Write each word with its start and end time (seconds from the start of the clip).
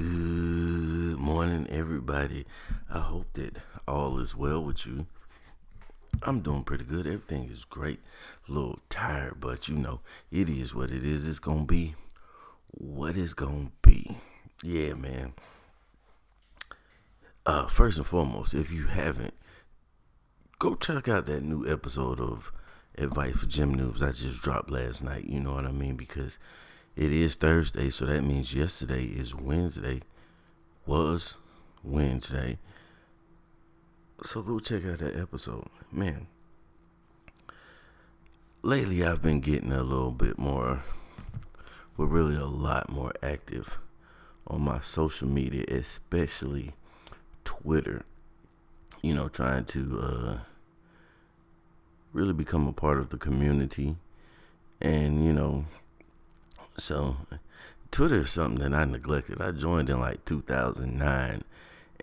Good 0.00 1.18
morning, 1.18 1.66
everybody. 1.68 2.46
I 2.88 3.00
hope 3.00 3.34
that 3.34 3.58
all 3.86 4.18
is 4.18 4.34
well 4.34 4.64
with 4.64 4.86
you. 4.86 5.04
I'm 6.22 6.40
doing 6.40 6.64
pretty 6.64 6.84
good. 6.84 7.06
Everything 7.06 7.50
is 7.50 7.66
great. 7.66 8.00
A 8.48 8.52
little 8.52 8.78
tired, 8.88 9.40
but 9.40 9.68
you 9.68 9.74
know, 9.74 10.00
it 10.32 10.48
is 10.48 10.74
what 10.74 10.90
it 10.90 11.04
is. 11.04 11.28
It's 11.28 11.38
going 11.38 11.66
to 11.66 11.66
be 11.66 11.96
what 12.70 13.14
it's 13.14 13.34
going 13.34 13.66
to 13.66 13.90
be. 13.90 14.16
Yeah, 14.62 14.94
man. 14.94 15.34
Uh, 17.44 17.66
first 17.66 17.98
and 17.98 18.06
foremost, 18.06 18.54
if 18.54 18.72
you 18.72 18.86
haven't, 18.86 19.34
go 20.58 20.76
check 20.76 21.08
out 21.08 21.26
that 21.26 21.42
new 21.42 21.70
episode 21.70 22.20
of 22.20 22.52
Advice 22.96 23.36
for 23.40 23.46
Gym 23.46 23.76
Noobs 23.76 24.00
I 24.02 24.12
just 24.12 24.40
dropped 24.40 24.70
last 24.70 25.04
night. 25.04 25.24
You 25.26 25.40
know 25.40 25.52
what 25.52 25.66
I 25.66 25.72
mean? 25.72 25.96
Because 25.96 26.38
it 26.96 27.12
is 27.12 27.36
Thursday, 27.36 27.88
so 27.90 28.06
that 28.06 28.22
means 28.22 28.54
yesterday 28.54 29.04
is 29.04 29.34
Wednesday. 29.34 30.00
Was 30.86 31.36
Wednesday. 31.82 32.58
So 34.24 34.42
go 34.42 34.58
check 34.58 34.84
out 34.84 34.98
that 34.98 35.16
episode. 35.16 35.66
Man, 35.92 36.26
lately 38.62 39.04
I've 39.04 39.22
been 39.22 39.40
getting 39.40 39.72
a 39.72 39.82
little 39.82 40.10
bit 40.10 40.38
more, 40.38 40.82
well, 41.96 42.08
really 42.08 42.36
a 42.36 42.44
lot 42.44 42.90
more 42.90 43.12
active 43.22 43.78
on 44.46 44.62
my 44.62 44.80
social 44.80 45.28
media, 45.28 45.64
especially 45.68 46.72
Twitter. 47.44 48.04
You 49.02 49.14
know, 49.14 49.28
trying 49.28 49.64
to 49.66 50.00
uh, 50.00 50.38
really 52.12 52.34
become 52.34 52.66
a 52.68 52.72
part 52.72 52.98
of 52.98 53.08
the 53.08 53.16
community 53.16 53.96
and, 54.80 55.24
you 55.24 55.32
know, 55.32 55.64
so 56.76 57.16
Twitter 57.90 58.18
is 58.18 58.30
something 58.30 58.60
that 58.70 58.78
I 58.78 58.84
neglected. 58.84 59.42
I 59.42 59.50
joined 59.50 59.90
in 59.90 59.98
like 59.98 60.24
2009 60.24 61.42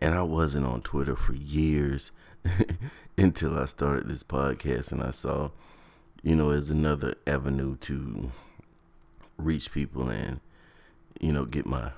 and 0.02 0.16
I 0.16 0.22
wasn't 0.22 0.66
on 0.66 0.82
Twitter 0.82 1.16
for 1.16 1.34
years 1.34 2.12
until 3.18 3.58
I 3.58 3.66
started 3.66 4.08
this 4.08 4.24
podcast 4.24 4.92
and 4.92 5.02
I 5.02 5.12
saw, 5.12 5.50
you 6.24 6.36
know, 6.36 6.50
as 6.52 6.70
another 6.70 7.16
avenue 7.26 7.78
to 7.78 8.32
reach 9.38 9.72
people 9.72 10.10
and, 10.10 10.40
you 11.20 11.32
know, 11.32 11.46
get 11.46 11.66
my, 11.66 11.92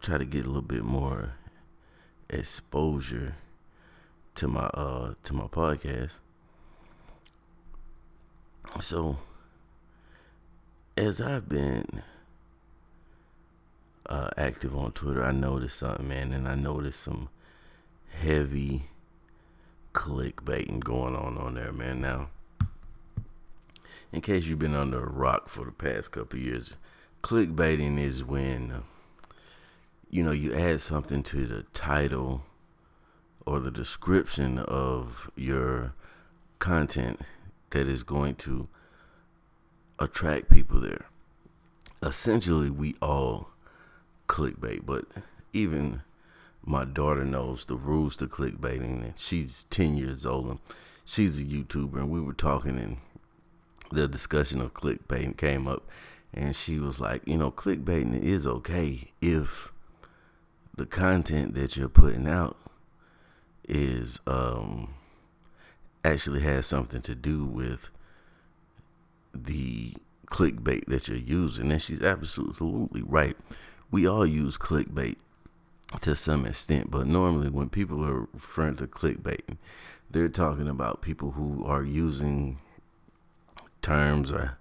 try 0.00 0.18
to 0.18 0.24
get 0.24 0.44
a 0.44 0.48
little 0.48 0.62
bit 0.62 0.82
more 0.82 1.34
exposure 2.30 3.36
to 4.34 4.48
my, 4.48 4.66
uh, 4.74 5.14
to 5.24 5.34
my 5.34 5.44
podcast. 5.44 6.18
So, 8.80 9.18
as 10.96 11.20
I've 11.20 11.48
been 11.48 12.02
uh, 14.06 14.30
active 14.36 14.74
on 14.74 14.92
Twitter, 14.92 15.22
I 15.22 15.32
noticed 15.32 15.78
something, 15.78 16.08
man, 16.08 16.32
and 16.32 16.48
I 16.48 16.54
noticed 16.54 17.00
some 17.00 17.28
heavy 18.10 18.84
clickbaiting 19.92 20.80
going 20.80 21.14
on 21.14 21.36
on 21.36 21.54
there, 21.54 21.72
man. 21.72 22.00
Now, 22.00 22.30
in 24.12 24.20
case 24.22 24.46
you've 24.46 24.58
been 24.58 24.74
under 24.74 25.04
a 25.04 25.10
rock 25.10 25.48
for 25.48 25.64
the 25.64 25.72
past 25.72 26.12
couple 26.12 26.38
years, 26.38 26.74
clickbaiting 27.22 27.98
is 27.98 28.24
when 28.24 28.70
uh, 28.70 28.80
you 30.08 30.22
know 30.22 30.32
you 30.32 30.54
add 30.54 30.80
something 30.80 31.22
to 31.24 31.44
the 31.46 31.64
title 31.74 32.44
or 33.44 33.58
the 33.58 33.70
description 33.70 34.58
of 34.58 35.30
your 35.36 35.94
content 36.58 37.20
that 37.70 37.86
is 37.86 38.02
going 38.02 38.34
to 38.34 38.68
attract 39.98 40.50
people 40.50 40.80
there. 40.80 41.06
Essentially, 42.02 42.70
we 42.70 42.94
all 43.00 43.50
clickbait, 44.28 44.84
but 44.84 45.04
even 45.52 46.02
my 46.64 46.84
daughter 46.84 47.24
knows 47.24 47.66
the 47.66 47.76
rules 47.76 48.16
to 48.18 48.26
clickbaiting, 48.26 49.04
and 49.04 49.18
she's 49.18 49.64
10 49.64 49.96
years 49.96 50.26
old 50.26 50.46
and 50.46 50.58
she's 51.04 51.40
a 51.40 51.44
YouTuber. 51.44 51.94
And 51.94 52.10
we 52.10 52.20
were 52.20 52.32
talking, 52.32 52.78
and 52.78 52.98
the 53.90 54.08
discussion 54.08 54.60
of 54.60 54.74
clickbaiting 54.74 55.36
came 55.36 55.68
up, 55.68 55.84
and 56.34 56.54
she 56.54 56.78
was 56.78 57.00
like, 57.00 57.22
You 57.26 57.38
know, 57.38 57.50
clickbaiting 57.50 58.20
is 58.20 58.46
okay 58.46 59.12
if 59.20 59.72
the 60.76 60.86
content 60.86 61.54
that 61.54 61.76
you're 61.76 61.88
putting 61.88 62.28
out 62.28 62.56
is 63.68 64.20
um 64.26 64.94
actually 66.04 66.40
has 66.40 66.66
something 66.66 67.02
to 67.02 67.14
do 67.14 67.44
with 67.44 67.90
the 69.36 69.94
clickbait 70.26 70.86
that 70.86 71.08
you're 71.08 71.16
using. 71.16 71.70
And 71.70 71.80
she's 71.80 72.02
absolutely 72.02 73.02
right. 73.02 73.36
We 73.90 74.06
all 74.06 74.26
use 74.26 74.58
clickbait 74.58 75.16
to 76.00 76.16
some 76.16 76.44
extent, 76.44 76.90
but 76.90 77.06
normally 77.06 77.48
when 77.48 77.68
people 77.68 78.04
are 78.04 78.28
referring 78.32 78.76
to 78.76 78.86
clickbait, 78.86 79.56
they're 80.10 80.28
talking 80.28 80.68
about 80.68 81.02
people 81.02 81.32
who 81.32 81.64
are 81.64 81.82
using 81.82 82.58
terms 83.82 84.32
or 84.32 84.58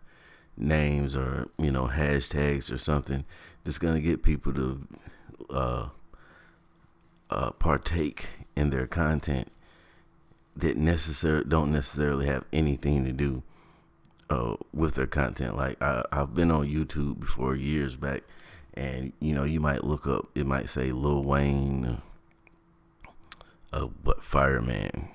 names 0.57 1.17
or 1.17 1.49
you 1.57 1.71
know 1.71 1.87
hashtags 1.87 2.71
or 2.71 2.77
something 2.77 3.25
that's 3.63 3.79
going 3.79 3.95
to 3.95 4.01
get 4.01 4.23
people 4.23 4.53
to 4.53 4.87
uh, 5.49 5.89
uh, 7.29 7.51
partake 7.51 8.27
in 8.55 8.69
their 8.69 8.87
content 8.87 9.51
that 10.55 10.77
necessary 10.77 11.43
don't 11.43 11.71
necessarily 11.71 12.27
have 12.27 12.45
anything 12.53 13.03
to 13.03 13.11
do 13.11 13.43
uh, 14.29 14.55
with 14.73 14.95
their 14.95 15.07
content. 15.07 15.55
Like 15.55 15.81
I, 15.81 16.03
I've 16.11 16.33
been 16.33 16.51
on 16.51 16.67
YouTube 16.67 17.19
before 17.19 17.55
years 17.55 17.95
back, 17.95 18.23
and 18.73 19.13
you 19.19 19.33
know 19.33 19.43
you 19.43 19.59
might 19.59 19.83
look 19.83 20.07
up. 20.07 20.29
It 20.35 20.45
might 20.45 20.69
say 20.69 20.91
Lil 20.91 21.23
Wayne, 21.23 22.01
uh, 23.73 23.87
but 24.03 24.23
fireman. 24.23 25.09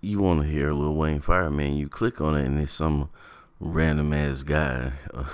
You 0.00 0.20
want 0.20 0.42
to 0.42 0.48
hear 0.48 0.72
Lil 0.72 0.94
Wayne 0.94 1.20
fireman? 1.20 1.76
You 1.76 1.88
click 1.88 2.20
on 2.20 2.36
it, 2.36 2.46
and 2.46 2.58
it's 2.58 2.72
some 2.72 3.10
random 3.60 4.12
ass 4.12 4.42
guy 4.42 4.92
uh, 5.12 5.24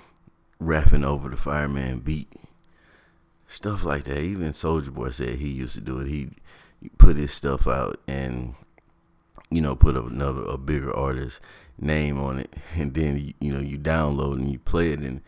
rapping 0.58 1.04
over 1.04 1.28
the 1.28 1.36
fireman 1.36 2.00
beat. 2.00 2.32
Stuff 3.46 3.84
like 3.84 4.04
that. 4.04 4.22
Even 4.22 4.52
Soulja 4.52 4.90
Boy 4.90 5.10
said 5.10 5.36
he 5.36 5.50
used 5.50 5.74
to 5.74 5.80
do 5.82 5.98
it. 5.98 6.08
He 6.08 6.30
put 6.96 7.16
his 7.18 7.32
stuff 7.32 7.66
out 7.66 8.00
and 8.06 8.54
you 9.52 9.60
know, 9.60 9.76
put 9.76 9.96
another 9.96 10.44
a 10.44 10.56
bigger 10.56 10.94
artist 10.94 11.40
name 11.78 12.18
on 12.18 12.38
it, 12.38 12.52
and 12.74 12.94
then 12.94 13.34
you 13.40 13.52
know 13.52 13.60
you 13.60 13.78
download 13.78 14.34
and 14.34 14.50
you 14.50 14.58
play 14.58 14.92
it, 14.92 15.00
and 15.00 15.20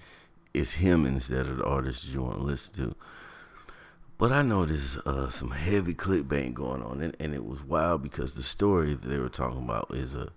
it's 0.53 0.75
him 0.75 1.05
instead 1.05 1.47
of 1.47 1.59
the 1.59 1.65
artist 1.65 2.09
you 2.09 2.23
want 2.23 2.39
to 2.39 2.43
listen 2.43 2.75
to. 2.75 2.97
But 4.17 4.31
I 4.31 4.43
noticed 4.43 4.99
uh, 5.05 5.29
some 5.29 5.51
heavy 5.51 5.93
clickbait 5.93 6.55
going 6.55 6.83
on, 6.83 7.03
and, 7.03 7.17
and, 7.19 7.35
it 7.35 7.45
was 7.45 7.65
wild 7.65 8.03
because 8.03 8.35
the 8.35 8.45
story 8.45 8.95
that 8.95 9.09
they 9.09 9.19
were 9.19 9.29
talking 9.29 9.65
about 9.65 9.91
is 9.93 10.15
a 10.15 10.31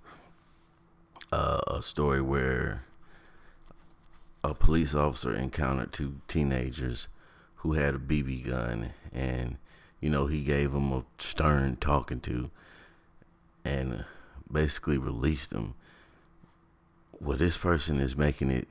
uh, 1.31 1.61
a 1.67 1.81
story 1.83 2.21
where 2.21 2.83
a 4.43 4.53
police 4.53 4.95
officer 4.95 5.35
encountered 5.35 5.93
two 5.93 6.21
teenagers 6.27 7.07
who 7.57 7.73
had 7.73 7.95
a 7.95 7.99
BB 7.99 8.47
gun, 8.47 8.93
and 9.13 9.57
you 10.01 10.09
know 10.09 10.25
he 10.25 10.43
gave 10.43 10.71
them 10.71 10.91
a 10.91 11.05
stern 11.19 11.75
talking 11.75 12.19
to 12.21 12.49
and 13.67 14.05
basically 14.49 14.97
release 14.97 15.45
them. 15.45 15.75
Well, 17.19 17.37
this 17.37 17.57
person 17.57 17.99
is 17.99 18.15
making 18.15 18.49
it, 18.49 18.67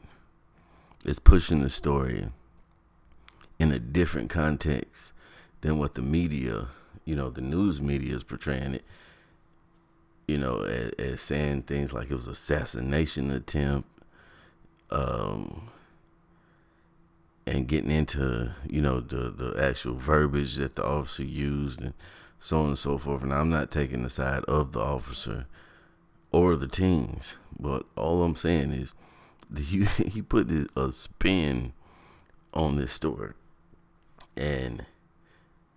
is 1.05 1.19
pushing 1.19 1.61
the 1.61 1.69
story 1.69 2.29
in 3.59 3.73
a 3.73 3.79
different 3.79 4.31
context 4.31 5.13
than 5.61 5.79
what 5.79 5.95
the 5.95 6.03
media, 6.03 6.69
you 7.05 7.15
know, 7.15 7.29
the 7.29 7.43
news 7.43 7.81
media 7.81 8.15
is 8.15 8.25
portraying 8.25 8.75
it. 8.75 8.85
You 10.27 10.39
know, 10.39 10.63
as, 10.63 10.91
as 10.93 11.21
saying 11.21 11.63
things 11.63 11.93
like 11.93 12.11
it 12.11 12.15
was 12.15 12.27
assassination 12.27 13.31
attempt, 13.31 13.89
um, 14.91 15.69
and 17.47 17.69
getting 17.69 17.93
into 17.93 18.51
you 18.69 18.83
know 18.83 18.99
the 18.99 19.31
the 19.31 19.55
actual 19.63 19.95
verbiage 19.95 20.57
that 20.57 20.75
the 20.75 20.85
officer 20.85 21.23
used 21.23 21.81
and 21.81 21.95
so 22.39 22.61
on 22.61 22.67
and 22.69 22.79
so 22.79 22.99
forth. 22.99 23.23
And 23.23 23.33
I'm 23.33 23.51
not 23.51 23.71
taking 23.71 24.03
the 24.03 24.11
side 24.11 24.45
of 24.45 24.73
the 24.73 24.81
officer 24.81 25.47
or 26.33 26.57
the 26.57 26.69
teens, 26.69 27.37
but 27.59 27.87
all 27.97 28.23
I'm 28.23 28.37
saying 28.37 28.73
is 28.73 28.93
he 29.57 29.85
he 29.85 30.23
put 30.23 30.51
a 30.77 30.93
spin 30.93 31.73
on 32.53 32.77
this 32.77 32.93
story, 32.93 33.33
and 34.37 34.87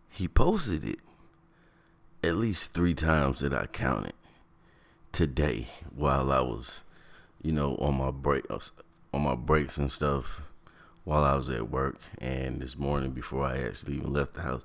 he 0.09 0.27
posted 0.27 0.83
it 0.83 0.99
at 2.23 2.35
least 2.35 2.73
three 2.73 2.93
times 2.93 3.39
that 3.39 3.53
I 3.53 3.67
counted 3.67 4.13
today 5.11 5.67
while 5.95 6.31
I 6.31 6.41
was, 6.41 6.83
you 7.41 7.51
know, 7.51 7.75
on 7.77 7.97
my 7.97 8.11
break 8.11 8.45
on 9.13 9.21
my 9.21 9.35
breaks 9.35 9.77
and 9.77 9.91
stuff 9.91 10.41
while 11.03 11.23
I 11.23 11.35
was 11.35 11.49
at 11.49 11.69
work 11.69 11.97
and 12.19 12.61
this 12.61 12.77
morning 12.77 13.11
before 13.11 13.45
I 13.45 13.57
actually 13.57 13.95
even 13.95 14.13
left 14.13 14.35
the 14.35 14.41
house 14.41 14.63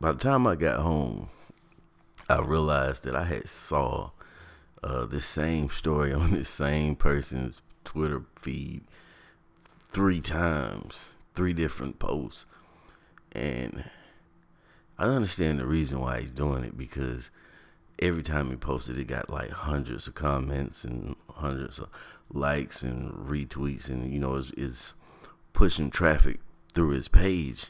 by 0.00 0.12
the 0.12 0.18
time 0.18 0.46
I 0.46 0.56
got 0.56 0.80
home, 0.80 1.28
I 2.28 2.40
realized 2.40 3.04
that 3.04 3.14
I 3.14 3.24
had 3.24 3.48
saw 3.48 4.10
uh, 4.82 5.04
the 5.04 5.20
same 5.20 5.68
story 5.68 6.12
on 6.14 6.32
this 6.32 6.48
same 6.48 6.96
person's 6.96 7.62
Twitter 7.84 8.22
feed 8.36 8.82
three 9.80 10.20
times 10.20 11.10
three 11.34 11.52
different 11.52 11.98
posts, 11.98 12.46
and 13.32 13.84
I 14.98 15.04
understand 15.04 15.58
the 15.58 15.66
reason 15.66 16.00
why 16.00 16.20
he's 16.20 16.30
doing 16.30 16.64
it 16.64 16.76
because 16.76 17.30
every 18.00 18.22
time 18.22 18.50
he 18.50 18.56
posted, 18.56 18.98
it 18.98 19.06
got 19.06 19.30
like 19.30 19.50
hundreds 19.50 20.06
of 20.08 20.14
comments 20.14 20.84
and 20.84 21.16
hundreds 21.34 21.78
of 21.78 21.88
likes 22.32 22.82
and 22.82 23.12
retweets, 23.28 23.88
and 23.88 24.12
you 24.12 24.18
know, 24.18 24.34
is 24.34 24.94
pushing 25.52 25.90
traffic 25.90 26.40
through 26.72 26.90
his 26.90 27.08
page. 27.08 27.66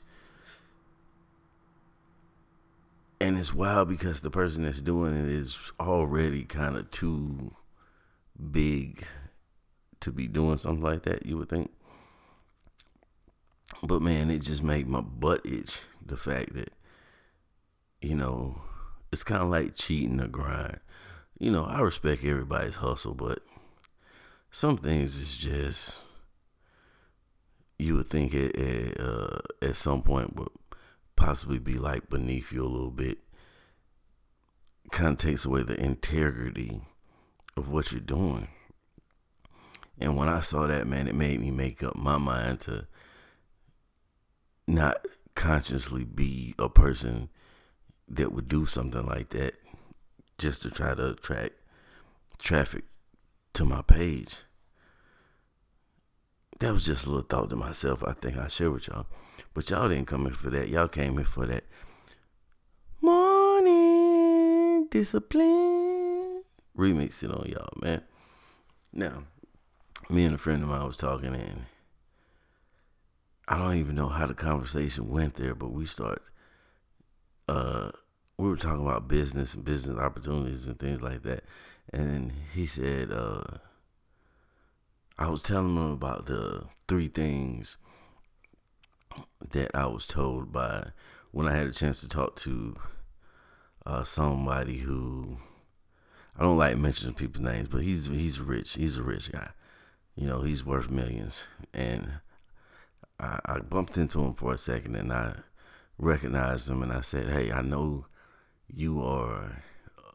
And 3.21 3.39
it's 3.39 3.55
wild 3.55 3.89
because 3.89 4.23
the 4.23 4.31
person 4.31 4.63
that's 4.63 4.81
doing 4.81 5.15
it 5.15 5.29
is 5.29 5.73
already 5.79 6.45
kind 6.45 6.77
of 6.77 6.91
too 6.91 7.55
big 8.51 9.05
to 10.01 10.11
be 10.11 10.27
doing 10.27 10.57
something 10.57 10.83
like 10.83 11.03
that, 11.03 11.27
you 11.27 11.37
would 11.37 11.51
think. 11.51 11.71
But 13.83 14.01
man, 14.01 14.31
it 14.31 14.39
just 14.39 14.63
made 14.63 14.89
my 14.89 15.03
butt 15.03 15.45
itch. 15.45 15.81
The 16.05 16.17
fact 16.17 16.55
that, 16.55 16.73
you 18.01 18.15
know, 18.15 18.63
it's 19.13 19.23
kind 19.23 19.43
of 19.43 19.49
like 19.49 19.75
cheating 19.75 20.17
the 20.17 20.27
grind. 20.27 20.81
You 21.39 21.51
know, 21.51 21.65
I 21.65 21.81
respect 21.81 22.25
everybody's 22.25 22.77
hustle, 22.77 23.15
but 23.15 23.41
some 24.51 24.77
things 24.77 25.19
is 25.19 25.37
just 25.37 26.03
you 27.79 27.97
would 27.97 28.09
think 28.09 28.35
it, 28.35 28.57
it 28.57 29.01
uh, 29.01 29.39
at 29.63 29.77
some 29.77 30.03
point 30.03 30.37
would 30.37 30.49
possibly 31.21 31.59
be 31.59 31.75
like 31.79 32.09
beneath 32.09 32.51
you 32.51 32.65
a 32.65 32.67
little 32.67 32.91
bit. 32.91 33.19
Kind 34.91 35.13
of 35.13 35.19
takes 35.19 35.45
away 35.45 35.63
the 35.63 35.79
integrity 35.79 36.81
of 37.59 37.69
what 37.69 37.93
you're 37.93 38.01
doing. 38.01 38.49
And 39.99 40.17
when 40.17 40.31
I 40.31 40.41
saw 40.41 40.67
that, 40.67 40.87
man, 40.87 41.07
it 41.07 41.15
made 41.15 41.41
me 41.41 41.51
make 41.51 41.83
up 41.83 41.95
my 41.95 42.17
mind 42.17 42.61
to 42.61 42.87
not 44.67 45.05
consciously 45.35 46.05
be 46.05 46.55
a 46.59 46.71
person 46.71 47.29
that 48.09 48.33
would 48.33 48.49
do 48.49 48.65
something 48.65 49.05
like 49.05 49.29
that 49.31 49.57
just 50.39 50.63
to 50.63 50.71
try 50.71 50.95
to 50.95 51.11
attract 51.11 51.53
traffic 52.39 52.85
to 53.53 53.67
my 53.67 53.83
page. 53.83 54.37
That 56.61 56.73
was 56.73 56.85
just 56.85 57.07
a 57.07 57.09
little 57.09 57.23
thought 57.23 57.49
to 57.51 57.57
myself. 57.57 58.05
I 58.05 58.13
think 58.13 58.37
I 58.37 58.47
share 58.47 58.71
with 58.71 58.89
y'all. 58.89 59.07
But 59.55 59.69
y'all 59.71 59.89
didn't 59.89 60.07
come 60.07 60.27
here 60.27 60.35
for 60.35 60.51
that. 60.51 60.69
Y'all 60.69 60.89
came 60.89 61.15
here 61.15 61.25
for 61.25 61.47
that 61.47 61.65
morning 63.01 64.87
discipline. 64.91 66.43
Remix 66.77 67.23
it 67.23 67.31
on 67.31 67.49
y'all, 67.49 67.73
man. 67.83 68.03
Now, 68.93 69.25
me 70.11 70.27
and 70.27 70.35
a 70.35 70.39
friend 70.39 70.63
of 70.63 70.69
mine 70.69 70.85
was 70.85 70.99
talking, 70.99 71.35
and 71.35 71.65
I 73.49 73.57
don't 73.57 73.77
even 73.77 73.97
know 73.97 74.09
how 74.09 74.27
the 74.27 74.35
conversation 74.35 75.09
went 75.09 75.35
there, 75.35 75.55
but 75.55 75.73
we 75.73 75.87
start. 75.87 76.23
Uh, 77.49 77.91
we 78.37 78.49
were 78.49 78.57
talking 78.57 78.85
about 78.85 79.09
business 79.09 79.55
and 79.55 79.65
business 79.65 79.99
opportunities 79.99 80.67
and 80.67 80.79
things 80.79 81.01
like 81.01 81.23
that, 81.23 81.45
and 81.93 82.33
he 82.53 82.67
said, 82.67 83.11
uh, 83.13 83.45
I 85.21 85.29
was 85.29 85.43
telling 85.43 85.77
him 85.77 85.93
about 85.93 86.25
the 86.25 86.65
three 86.89 87.09
things 87.09 87.77
that 89.51 89.71
I 89.75 89.87
was 89.87 90.07
told 90.07 90.51
by 90.51 90.93
when 91.31 91.47
I 91.47 91.55
had 91.55 91.67
a 91.67 91.73
chance 91.73 92.01
to 92.01 92.09
talk 92.09 92.37
to 92.37 92.75
uh, 93.85 94.03
somebody 94.03 94.79
who 94.79 95.37
I 96.39 96.43
don't 96.43 96.57
like 96.57 96.79
mentioning 96.79 97.13
people's 97.13 97.45
names, 97.45 97.69
but 97.69 97.83
he's 97.83 98.07
he's 98.07 98.41
rich. 98.41 98.77
He's 98.77 98.97
a 98.97 99.03
rich 99.03 99.31
guy, 99.31 99.51
you 100.17 100.27
know, 100.27 100.41
he's 100.41 100.65
worth 100.65 100.91
millions. 100.91 101.47
And 101.75 102.13
I, 103.19 103.41
I 103.45 103.59
bumped 103.59 103.99
into 103.99 104.23
him 104.23 104.33
for 104.33 104.55
a 104.55 104.59
second 104.59 104.97
and 104.97 105.13
I 105.13 105.35
recognized 105.99 106.71
him 106.71 106.83
and 106.83 106.95
I 106.95 107.03
said, 107.03 107.29
Hey, 107.29 107.53
I 107.53 107.61
know 107.61 108.07
you 108.73 109.03
are 109.03 109.63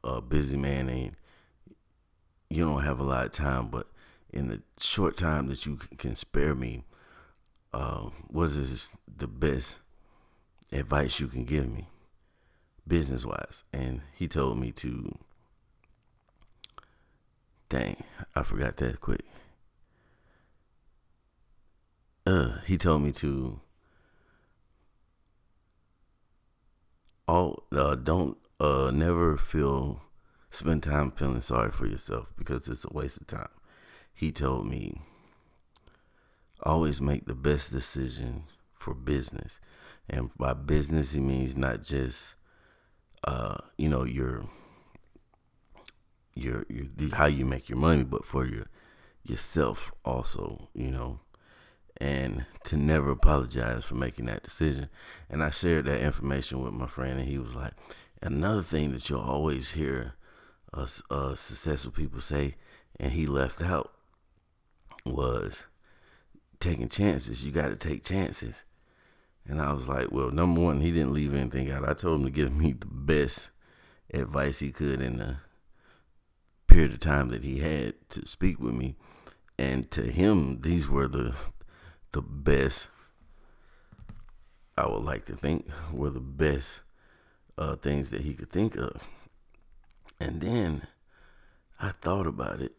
a 0.04 0.20
busy 0.20 0.58
man 0.58 0.90
and 0.90 1.16
you 2.50 2.66
don't 2.66 2.84
have 2.84 3.00
a 3.00 3.04
lot 3.04 3.26
of 3.26 3.32
time, 3.32 3.68
but 3.68 3.88
in 4.36 4.50
the 4.50 4.62
short 4.80 5.18
time 5.18 5.48
that 5.48 5.66
you 5.66 5.78
can 5.98 6.16
spare 6.16 6.54
me, 6.54 6.84
uh, 7.74 8.10
what 8.28 8.52
is 8.52 8.92
the 9.08 9.28
best 9.28 9.80
advice 10.72 11.20
you 11.20 11.28
can 11.28 11.46
give 11.46 11.70
me, 11.70 11.88
business 12.88 13.26
wise? 13.26 13.64
And 13.74 14.02
he 14.14 14.28
told 14.28 14.58
me 14.60 14.72
to, 14.74 15.18
dang, 17.70 18.04
I 18.36 18.44
forgot 18.44 18.78
that 18.78 19.02
quick 19.02 19.26
uh, 22.26 22.60
he 22.66 22.78
told 22.78 23.02
me 23.04 23.12
to 23.12 23.60
all 27.28 27.64
uh, 27.72 27.96
don't 27.96 28.38
uh, 28.60 28.92
never 28.94 29.38
feel 29.38 30.02
spend 30.50 30.84
time 30.84 31.12
feeling 31.12 31.42
sorry 31.42 31.72
for 31.72 31.86
yourself 31.86 32.34
because 32.38 32.68
it's 32.68 32.86
a 32.86 32.94
waste 32.94 33.22
of 33.22 33.28
time. 33.28 33.55
He 34.16 34.32
told 34.32 34.66
me 34.66 35.02
always 36.64 37.02
make 37.02 37.26
the 37.26 37.36
best 37.36 37.72
decision 37.72 38.46
for 38.74 38.94
business, 38.94 39.60
and 40.10 40.36
by 40.38 40.54
business 40.54 41.12
he 41.12 41.20
means 41.20 41.56
not 41.56 41.84
just 41.84 42.36
uh, 43.26 43.58
you 43.78 43.90
know 43.90 44.04
your 44.04 44.46
your 46.34 46.66
your 46.70 47.16
how 47.16 47.26
you 47.26 47.46
make 47.46 47.70
your 47.70 47.78
money, 47.78 48.04
but 48.04 48.26
for 48.26 48.46
your 48.46 48.68
yourself 49.24 49.92
also. 50.04 50.70
You 50.74 50.92
know 50.92 51.20
and 51.98 52.46
to 52.64 52.76
never 52.76 53.12
apologize 53.12 53.86
for 53.86 53.96
making 53.96 54.26
that 54.26 54.44
decision. 54.44 54.90
And 55.30 55.44
I 55.44 55.50
shared 55.50 55.86
that 55.86 56.02
information 56.02 56.62
with 56.62 56.74
my 56.74 56.88
friend, 56.88 57.20
and 57.20 57.28
he 57.30 57.38
was 57.38 57.56
like, 57.56 57.74
another 58.22 58.62
thing 58.62 58.92
that 58.92 59.10
you'll 59.10 59.22
always 59.22 59.72
hear 59.72 60.16
us 60.74 61.02
uh, 61.10 61.36
successful 61.36 61.92
people 61.92 62.20
say, 62.20 62.56
and 63.00 63.14
he 63.14 63.26
left 63.26 63.62
out 63.62 63.94
was 65.06 65.68
taking 66.60 66.90
chances. 66.90 67.46
You 67.46 67.52
got 67.52 67.70
to 67.70 67.76
take 67.76 68.04
chances. 68.04 68.66
And 69.48 69.62
I 69.62 69.72
was 69.74 69.88
like, 69.88 70.12
well, 70.12 70.32
number 70.32 70.62
one, 70.62 70.82
he 70.82 70.92
didn't 70.92 71.14
leave 71.14 71.34
anything 71.34 71.70
out. 71.72 71.88
I 71.88 71.94
told 71.94 72.20
him 72.20 72.26
to 72.26 72.32
give 72.32 72.56
me 72.56 72.74
the 72.74 72.88
best 72.88 73.52
advice 74.14 74.60
he 74.60 74.72
could 74.72 75.02
in 75.02 75.18
the 75.18 75.38
period 76.68 76.94
of 76.94 77.00
time 77.00 77.30
that 77.30 77.44
he 77.44 77.60
had 77.60 77.94
to 78.10 78.26
speak 78.26 78.60
with 78.60 78.74
me. 78.74 78.96
And 79.58 79.90
to 79.92 80.04
him, 80.04 80.62
these 80.62 80.90
were 80.90 81.08
the 81.08 81.36
the 82.12 82.22
best. 82.22 82.88
I 84.78 84.88
would 84.88 85.04
like 85.04 85.26
to 85.26 85.36
think 85.36 85.70
were 85.92 86.10
the 86.10 86.20
best 86.20 86.82
uh, 87.58 87.76
things 87.76 88.10
that 88.12 88.22
he 88.22 88.34
could 88.34 88.50
think 88.50 88.76
of. 88.76 89.04
And 90.20 90.42
then 90.42 90.88
I 91.80 91.92
thought 91.92 92.26
about 92.26 92.62
it. 92.62 92.74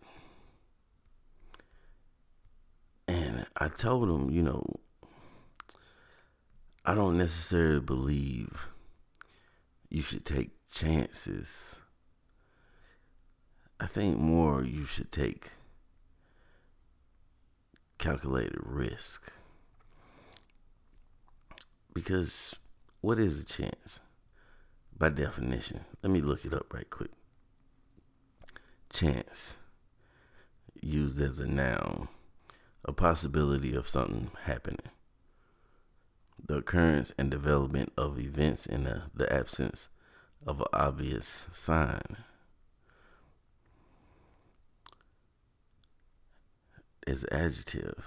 And 3.08 3.44
I 3.58 3.68
told 3.68 4.08
him, 4.10 4.30
you 4.30 4.42
know, 4.42 4.64
I 6.84 6.94
don't 6.94 7.16
necessarily 7.16 7.80
believe 7.80 8.68
you 9.88 10.02
should 10.02 10.26
take 10.26 10.50
chances. 10.70 11.76
I 13.80 13.86
think 13.86 14.18
more 14.18 14.62
you 14.62 14.84
should 14.84 15.10
take 15.10 15.52
calculated 17.98 18.58
risk. 18.62 19.32
Because 21.94 22.54
what 23.00 23.18
is 23.18 23.42
a 23.42 23.46
chance? 23.46 24.00
By 24.98 25.08
definition, 25.08 25.80
let 26.02 26.12
me 26.12 26.20
look 26.20 26.44
it 26.44 26.52
up 26.52 26.72
right 26.74 26.88
quick. 26.88 27.10
Chance, 28.92 29.56
used 30.80 31.20
as 31.20 31.38
a 31.38 31.46
noun, 31.46 32.08
a 32.86 32.92
possibility 32.92 33.74
of 33.74 33.86
something 33.86 34.30
happening. 34.44 34.88
The 36.44 36.58
occurrence 36.58 37.12
and 37.18 37.30
development 37.30 37.92
of 37.98 38.18
events 38.18 38.64
in 38.64 38.84
the, 38.84 39.02
the 39.14 39.30
absence 39.30 39.88
of 40.46 40.60
an 40.60 40.66
obvious 40.72 41.46
sign. 41.52 42.16
as 47.06 47.24
adjective. 47.30 48.04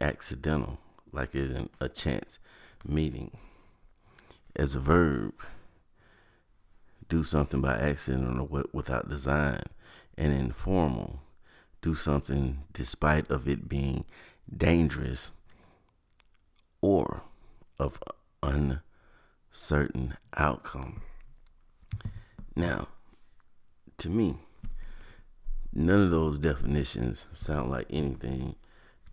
Accidental, 0.00 0.78
like 1.12 1.34
it's 1.34 1.50
in 1.52 1.68
a 1.80 1.88
chance 1.88 2.38
meeting. 2.86 3.36
As 4.54 4.76
a 4.76 4.80
verb, 4.80 5.34
do 7.08 7.24
something 7.24 7.60
by 7.60 7.76
accident 7.76 8.38
or 8.38 8.64
without 8.72 9.08
design. 9.08 9.62
And 10.16 10.32
informal, 10.32 11.20
do 11.82 11.94
something 11.94 12.64
despite 12.72 13.30
of 13.30 13.48
it 13.48 13.68
being 13.68 14.04
dangerous 14.54 15.30
or 16.80 17.22
of 17.78 18.00
uncertain 18.42 20.16
outcome. 20.36 21.02
Now, 22.56 22.88
to 23.98 24.08
me, 24.08 24.36
None 25.72 26.00
of 26.00 26.10
those 26.10 26.38
definitions 26.38 27.26
sound 27.32 27.70
like 27.70 27.86
anything 27.90 28.56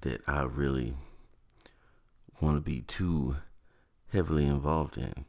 that 0.02 0.22
I 0.28 0.44
really 0.44 0.96
want 2.42 2.58
to 2.58 2.62
be 2.62 2.82
too 2.82 3.38
heavily 4.12 4.48
involved 4.48 4.98
in. 4.98 5.26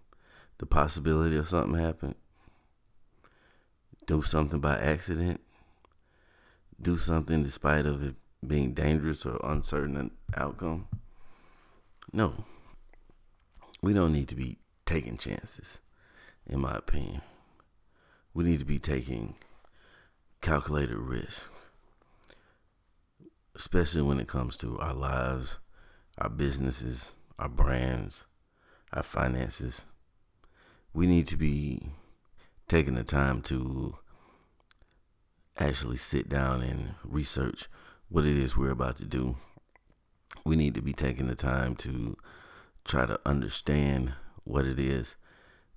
The 0.59 0.67
possibility 0.67 1.37
of 1.37 1.47
something 1.47 1.79
happen, 1.79 2.15
do 4.07 4.23
something 4.23 4.61
by 4.61 4.79
accident, 4.79 5.41
do 6.81 6.97
something 6.97 7.43
despite 7.43 7.87
of 7.87 8.03
it 8.03 8.15
being 8.47 8.75
dangerous 8.75 9.25
or 9.27 9.41
uncertain 9.45 10.11
outcome. 10.37 10.89
No. 12.13 12.45
We 13.83 13.93
don't 13.93 14.13
need 14.13 14.29
to 14.29 14.35
be 14.37 14.59
taking 14.85 15.17
chances, 15.17 15.81
in 16.47 16.61
my 16.61 16.75
opinion. 16.75 17.23
We 18.35 18.45
need 18.45 18.59
to 18.61 18.65
be 18.65 18.79
taking 18.79 19.37
calculated 20.41 20.97
risk, 20.97 21.51
especially 23.55 24.03
when 24.03 24.21
it 24.21 24.29
comes 24.29 24.57
to 24.59 24.79
our 24.79 24.95
lives, 24.95 25.59
our 26.19 26.29
businesses, 26.29 27.15
our 27.39 27.49
brands, 27.49 28.27
our 28.93 29.03
finances. 29.03 29.87
We 30.93 31.07
need 31.07 31.27
to 31.27 31.37
be 31.37 31.91
taking 32.69 32.95
the 32.95 33.05
time 33.05 33.43
to 33.43 33.97
actually 35.59 35.97
sit 35.97 36.29
down 36.29 36.63
and 36.63 36.95
research 37.05 37.69
what 38.09 38.27
it 38.27 38.37
is 38.37 38.57
we're 38.57 38.71
about 38.71 38.97
to 38.97 39.05
do. 39.05 39.37
We 40.45 40.57
need 40.57 40.75
to 40.75 40.83
be 40.83 40.93
taking 40.93 41.27
the 41.27 41.35
time 41.35 41.75
to 41.77 42.17
try 42.85 43.07
to 43.07 43.19
understand 43.27 44.15
what 44.45 44.67
it 44.67 44.79
is 44.79 45.17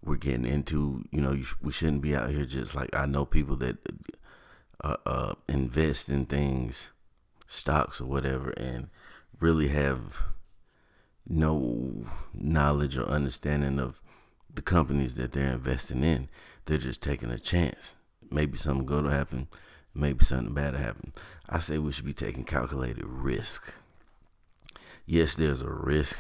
we're 0.02 0.18
getting 0.18 0.46
into. 0.46 1.04
You 1.12 1.22
know, 1.22 1.42
we 1.62 1.72
shouldn't 1.72 2.02
be 2.02 2.16
out 2.16 2.30
here 2.30 2.46
just 2.46 2.76
like 2.76 2.90
I 2.94 3.06
know 3.06 3.26
people 3.26 3.56
that 3.58 3.78
uh, 4.84 4.98
uh, 5.06 5.34
invest 5.48 6.10
in 6.10 6.26
things, 6.26 6.92
stocks 7.48 8.00
or 8.00 8.06
whatever, 8.06 8.52
and 8.52 8.90
really 9.40 9.70
have 9.70 10.24
no 11.28 12.06
knowledge 12.34 12.98
or 12.98 13.06
understanding 13.06 13.80
of 13.80 14.02
the 14.54 14.62
companies 14.62 15.16
that 15.16 15.32
they're 15.32 15.54
investing 15.54 16.04
in. 16.04 16.30
They're 16.66 16.78
just 16.78 17.02
taking 17.02 17.32
a 17.32 17.40
chance. 17.40 17.96
Maybe 18.32 18.58
something 18.58 18.86
good 18.86 19.06
will 19.06 19.12
happen 19.12 19.48
maybe 20.00 20.24
something 20.24 20.54
bad 20.54 20.74
will 20.74 20.80
happen. 20.80 21.14
I 21.48 21.60
say 21.60 21.78
we 21.78 21.92
should 21.92 22.06
be 22.06 22.14
taking 22.14 22.44
calculated 22.44 23.06
risk. 23.06 23.74
Yes, 25.06 25.36
there's 25.36 25.62
a 25.62 25.70
risk 25.70 26.20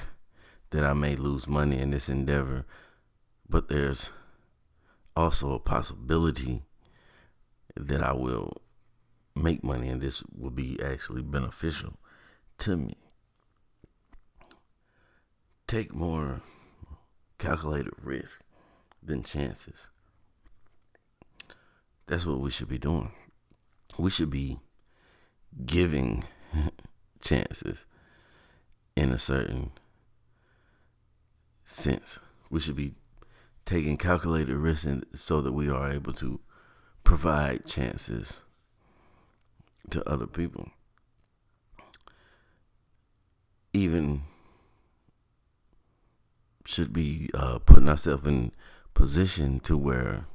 that 0.71 0.83
I 0.83 0.93
may 0.93 1.15
lose 1.15 1.48
money 1.48 1.79
in 1.79 1.91
this 1.91 2.09
endeavor, 2.09 2.65
but 3.48 3.69
there's 3.69 4.09
also 5.15 5.53
a 5.53 5.59
possibility 5.59 6.63
that 7.75 8.01
I 8.01 8.13
will 8.13 8.62
make 9.36 9.63
money 9.63 9.89
and 9.89 10.01
this 10.01 10.24
will 10.36 10.50
be 10.51 10.79
actually 10.83 11.21
beneficial 11.21 11.93
to 12.59 12.77
me. 12.77 12.98
Take 15.67 15.93
more 15.93 16.41
calculated 17.38 17.93
risk 18.01 18.41
than 19.01 19.24
chances. 19.24 19.89
That's 22.07 22.25
what 22.25 22.39
we 22.39 22.50
should 22.50 22.69
be 22.69 22.79
doing 22.79 23.12
we 23.99 24.09
should 24.09 24.29
be 24.29 24.59
giving 25.65 26.23
chances 27.21 27.85
in 28.95 29.11
a 29.11 29.19
certain 29.19 29.71
sense. 31.65 32.17
We 32.49 32.61
should 32.61 32.77
be 32.77 32.95
taking 33.65 33.97
calculated 33.97 34.55
risks 34.55 34.87
so 35.15 35.41
that 35.41 35.51
we 35.51 35.69
are 35.69 35.91
able 35.91 36.13
to 36.13 36.39
provide 37.03 37.65
chances 37.65 38.41
to 39.89 40.07
other 40.09 40.27
people. 40.27 40.69
Even 43.73 44.23
should 46.65 46.93
be 46.93 47.29
uh, 47.33 47.59
putting 47.59 47.89
ourselves 47.89 48.25
in 48.27 48.51
position 48.93 49.59
to 49.59 49.77
where 49.77 50.25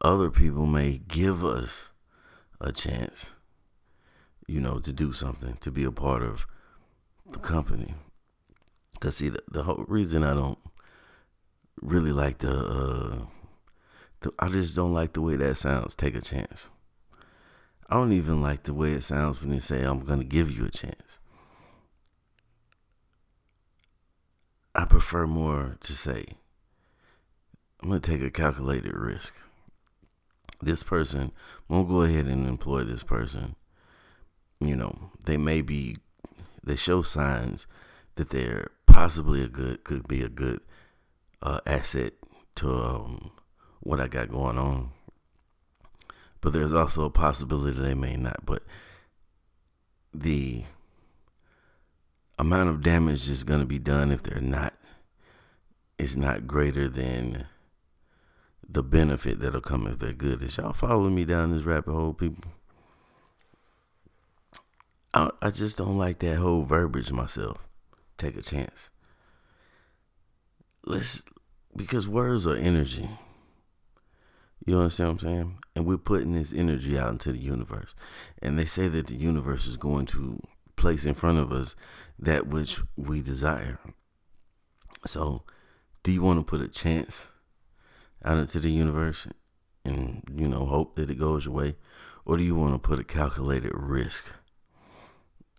other 0.00 0.30
people 0.30 0.66
may 0.66 0.98
give 0.98 1.44
us 1.44 1.91
a 2.62 2.72
chance, 2.72 3.34
you 4.46 4.60
know, 4.60 4.78
to 4.78 4.92
do 4.92 5.12
something, 5.12 5.58
to 5.60 5.70
be 5.70 5.84
a 5.84 5.90
part 5.90 6.22
of 6.22 6.46
the 7.28 7.38
company. 7.38 7.94
Cause 9.00 9.16
see, 9.16 9.28
the, 9.28 9.42
the 9.50 9.64
whole 9.64 9.84
reason 9.88 10.22
I 10.22 10.32
don't 10.32 10.58
really 11.80 12.12
like 12.12 12.38
the, 12.38 12.56
uh, 12.56 13.18
the, 14.20 14.32
I 14.38 14.48
just 14.48 14.76
don't 14.76 14.94
like 14.94 15.12
the 15.12 15.20
way 15.20 15.34
that 15.36 15.56
sounds. 15.56 15.96
Take 15.96 16.14
a 16.14 16.20
chance. 16.20 16.70
I 17.88 17.96
don't 17.96 18.12
even 18.12 18.40
like 18.40 18.62
the 18.62 18.72
way 18.72 18.92
it 18.92 19.02
sounds 19.02 19.40
when 19.40 19.50
they 19.50 19.58
say 19.58 19.82
I'm 19.82 20.00
gonna 20.04 20.24
give 20.24 20.50
you 20.50 20.64
a 20.64 20.70
chance. 20.70 21.18
I 24.74 24.84
prefer 24.84 25.26
more 25.26 25.76
to 25.80 25.92
say 25.92 26.24
I'm 27.82 27.88
gonna 27.88 28.00
take 28.00 28.22
a 28.22 28.30
calculated 28.30 28.94
risk 28.94 29.34
this 30.62 30.82
person, 30.82 31.32
won't 31.68 31.88
go 31.88 32.02
ahead 32.02 32.26
and 32.26 32.46
employ 32.46 32.84
this 32.84 33.02
person. 33.02 33.56
You 34.60 34.76
know, 34.76 35.10
they 35.26 35.36
may 35.36 35.60
be, 35.60 35.96
they 36.62 36.76
show 36.76 37.02
signs 37.02 37.66
that 38.14 38.30
they're 38.30 38.70
possibly 38.86 39.42
a 39.42 39.48
good, 39.48 39.84
could 39.84 40.06
be 40.06 40.22
a 40.22 40.28
good 40.28 40.60
uh, 41.42 41.60
asset 41.66 42.12
to 42.56 42.70
um, 42.70 43.32
what 43.80 44.00
I 44.00 44.08
got 44.08 44.30
going 44.30 44.58
on. 44.58 44.90
But 46.40 46.52
there's 46.52 46.72
also 46.72 47.04
a 47.04 47.10
possibility 47.10 47.78
they 47.78 47.94
may 47.94 48.16
not. 48.16 48.44
But 48.44 48.62
the 50.12 50.64
amount 52.38 52.68
of 52.68 52.82
damage 52.82 53.28
is 53.28 53.44
going 53.44 53.60
to 53.60 53.66
be 53.66 53.78
done 53.78 54.10
if 54.10 54.22
they're 54.22 54.40
not 54.40 54.74
is 55.98 56.16
not 56.16 56.48
greater 56.48 56.88
than 56.88 57.46
the 58.72 58.82
benefit 58.82 59.40
that'll 59.40 59.60
come 59.60 59.86
if 59.86 59.98
they're 59.98 60.12
good. 60.12 60.42
Is 60.42 60.56
y'all 60.56 60.72
following 60.72 61.14
me 61.14 61.24
down 61.24 61.52
this 61.52 61.64
rabbit 61.64 61.92
hole, 61.92 62.14
people? 62.14 62.52
I, 65.14 65.30
I 65.42 65.50
just 65.50 65.78
don't 65.78 65.98
like 65.98 66.20
that 66.20 66.36
whole 66.36 66.62
verbiage 66.62 67.12
myself. 67.12 67.66
Take 68.16 68.36
a 68.36 68.42
chance. 68.42 68.90
Let's 70.84 71.22
because 71.76 72.08
words 72.08 72.46
are 72.46 72.56
energy. 72.56 73.08
You 74.64 74.78
understand 74.78 75.08
what 75.08 75.12
I'm 75.12 75.18
saying? 75.18 75.58
And 75.74 75.86
we're 75.86 75.98
putting 75.98 76.32
this 76.32 76.52
energy 76.52 76.96
out 76.96 77.10
into 77.10 77.32
the 77.32 77.38
universe. 77.38 77.94
And 78.40 78.58
they 78.58 78.64
say 78.64 78.88
that 78.88 79.08
the 79.08 79.16
universe 79.16 79.66
is 79.66 79.76
going 79.76 80.06
to 80.06 80.40
place 80.76 81.04
in 81.04 81.14
front 81.14 81.38
of 81.38 81.52
us 81.52 81.74
that 82.18 82.46
which 82.46 82.80
we 82.96 83.22
desire. 83.22 83.80
So, 85.04 85.42
do 86.04 86.12
you 86.12 86.22
want 86.22 86.38
to 86.38 86.44
put 86.44 86.60
a 86.60 86.68
chance 86.68 87.26
out 88.24 88.38
into 88.38 88.60
the 88.60 88.70
universe 88.70 89.26
and, 89.84 90.22
you 90.34 90.48
know, 90.48 90.66
hope 90.66 90.96
that 90.96 91.10
it 91.10 91.18
goes 91.18 91.44
your 91.44 91.54
way? 91.54 91.76
Or 92.24 92.36
do 92.36 92.44
you 92.44 92.54
want 92.54 92.74
to 92.74 92.78
put 92.78 93.00
a 93.00 93.04
calculated 93.04 93.72
risk 93.74 94.32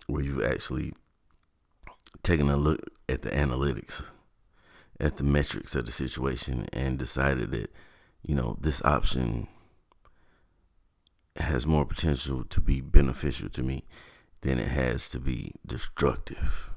where 0.07 0.23
you've 0.23 0.43
actually 0.43 0.93
taken 2.23 2.49
a 2.49 2.55
look 2.55 2.79
at 3.09 3.21
the 3.21 3.29
analytics, 3.31 4.01
at 4.99 5.17
the 5.17 5.23
metrics 5.23 5.75
of 5.75 5.85
the 5.85 5.91
situation, 5.91 6.67
and 6.71 6.97
decided 6.97 7.51
that, 7.51 7.71
you 8.21 8.33
know, 8.33 8.57
this 8.61 8.81
option 8.83 9.47
has 11.35 11.65
more 11.65 11.85
potential 11.85 12.43
to 12.45 12.61
be 12.61 12.79
beneficial 12.79 13.49
to 13.49 13.63
me 13.63 13.83
than 14.41 14.59
it 14.59 14.69
has 14.69 15.09
to 15.09 15.19
be 15.19 15.51
destructive. 15.65 16.69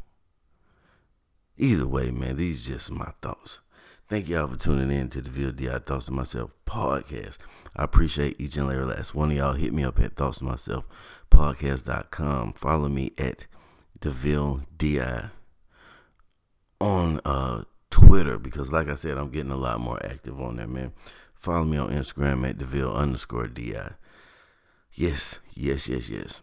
Either 1.58 1.86
way, 1.86 2.10
man, 2.10 2.36
these 2.36 2.66
just 2.66 2.90
my 2.90 3.12
thoughts. 3.22 3.60
Thank 4.08 4.28
y'all 4.28 4.46
for 4.46 4.56
tuning 4.56 4.96
in 4.96 5.08
to 5.08 5.20
the 5.20 5.30
VLDI 5.30 5.84
Thoughts 5.84 6.06
to 6.06 6.12
Myself 6.12 6.54
podcast. 6.64 7.38
I 7.74 7.82
appreciate 7.82 8.40
each 8.40 8.56
and 8.56 8.70
every 8.70 8.84
last 8.84 9.16
one 9.16 9.32
of 9.32 9.36
y'all. 9.36 9.54
Hit 9.54 9.74
me 9.74 9.82
up 9.82 9.98
at 9.98 10.14
Thoughts 10.14 10.38
to 10.38 10.44
Myself 10.44 10.86
podcast.com. 11.28 12.52
Follow 12.52 12.88
me 12.88 13.10
at 13.18 13.48
DeVille 13.98 14.62
DI 14.78 15.30
on 16.80 17.20
uh, 17.24 17.62
Twitter 17.90 18.38
because, 18.38 18.70
like 18.72 18.88
I 18.88 18.94
said, 18.94 19.18
I'm 19.18 19.30
getting 19.30 19.50
a 19.50 19.56
lot 19.56 19.80
more 19.80 19.98
active 20.06 20.40
on 20.40 20.54
there, 20.54 20.68
man. 20.68 20.92
Follow 21.34 21.64
me 21.64 21.76
on 21.76 21.90
Instagram 21.90 22.48
at 22.48 22.58
DeVille 22.58 22.94
underscore 22.94 23.48
DI. 23.48 23.90
Yes, 24.92 25.40
yes, 25.56 25.88
yes, 25.88 26.08
yes. 26.08 26.42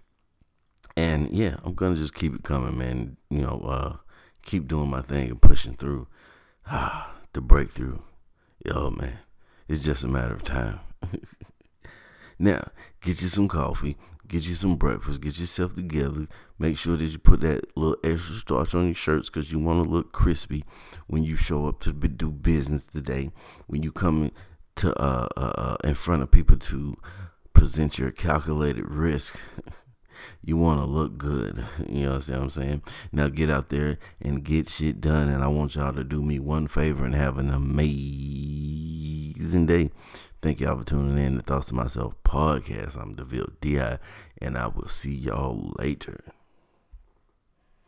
And 0.97 1.31
yeah, 1.31 1.55
I'm 1.63 1.75
gonna 1.75 1.95
just 1.95 2.13
keep 2.13 2.35
it 2.35 2.43
coming, 2.43 2.77
man. 2.77 3.15
You 3.29 3.39
know, 3.43 3.61
uh, 3.65 3.95
keep 4.41 4.67
doing 4.67 4.89
my 4.89 5.01
thing 5.01 5.29
and 5.29 5.41
pushing 5.41 5.75
through. 5.75 6.07
The 7.33 7.41
breakthrough. 7.41 7.97
Yo, 8.63 8.91
man, 8.91 9.17
it's 9.67 9.79
just 9.79 10.03
a 10.03 10.07
matter 10.07 10.35
of 10.35 10.43
time. 10.43 10.79
now, 12.39 12.63
get 13.01 13.23
you 13.23 13.27
some 13.27 13.47
coffee, 13.47 13.97
get 14.27 14.47
you 14.47 14.53
some 14.53 14.75
breakfast, 14.75 15.19
get 15.19 15.39
yourself 15.39 15.73
together. 15.73 16.27
Make 16.59 16.77
sure 16.77 16.95
that 16.95 17.05
you 17.05 17.17
put 17.17 17.41
that 17.41 17.75
little 17.75 17.97
extra 18.03 18.35
starch 18.35 18.75
on 18.75 18.85
your 18.85 18.93
shirts 18.93 19.31
because 19.31 19.51
you 19.51 19.57
want 19.57 19.83
to 19.83 19.89
look 19.89 20.11
crispy 20.11 20.63
when 21.07 21.23
you 21.23 21.35
show 21.35 21.65
up 21.65 21.79
to 21.81 21.91
do 21.91 22.29
business 22.29 22.85
today. 22.85 23.31
When 23.65 23.81
you 23.81 23.91
come 23.91 24.31
to 24.75 24.93
uh, 25.01 25.27
uh, 25.35 25.39
uh, 25.39 25.77
in 25.83 25.95
front 25.95 26.21
of 26.21 26.29
people 26.29 26.57
to 26.57 26.95
present 27.53 27.97
your 27.97 28.11
calculated 28.11 28.87
risk 28.87 29.39
You 30.43 30.57
want 30.57 30.79
to 30.79 30.85
look 30.85 31.17
good. 31.17 31.65
You 31.89 32.05
know 32.05 32.13
what 32.13 32.29
I'm 32.29 32.49
saying? 32.49 32.81
Now 33.11 33.29
get 33.29 33.49
out 33.49 33.69
there 33.69 33.97
and 34.21 34.43
get 34.43 34.69
shit 34.69 34.99
done. 34.99 35.29
And 35.29 35.43
I 35.43 35.47
want 35.47 35.75
y'all 35.75 35.93
to 35.93 36.03
do 36.03 36.23
me 36.23 36.39
one 36.39 36.67
favor 36.67 37.05
and 37.05 37.13
have 37.13 37.37
an 37.37 37.51
amazing 37.51 39.67
day. 39.67 39.91
Thank 40.41 40.59
y'all 40.59 40.77
for 40.77 40.83
tuning 40.83 41.23
in 41.23 41.37
to 41.37 41.41
Thoughts 41.41 41.67
to 41.67 41.75
Myself 41.75 42.15
podcast. 42.23 42.99
I'm 42.99 43.13
DeVille 43.13 43.49
D.I. 43.61 43.99
And 44.41 44.57
I 44.57 44.67
will 44.67 44.87
see 44.87 45.13
y'all 45.13 45.73
later. 45.77 46.23